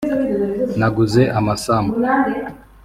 [0.79, 1.93] naguze amasambu